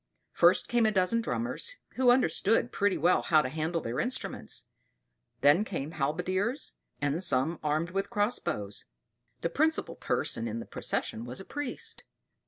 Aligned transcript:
First 0.31 0.67
came 0.67 0.87
a 0.87 0.91
dozen 0.91 1.21
drummers, 1.21 1.75
who 1.93 2.09
understood 2.09 2.71
pretty 2.71 2.97
well 2.97 3.21
how 3.21 3.43
to 3.43 3.49
handle 3.49 3.81
their 3.81 3.99
instruments; 3.99 4.65
then 5.41 5.63
came 5.63 5.91
halberdiers, 5.91 6.73
and 6.99 7.23
some 7.23 7.59
armed 7.63 7.91
with 7.91 8.09
cross 8.09 8.39
bows. 8.39 8.85
The 9.41 9.49
principal 9.51 9.95
person 9.95 10.47
in 10.47 10.59
the 10.59 10.65
procession 10.65 11.23
was 11.23 11.39
a 11.39 11.45
priest. 11.45 12.03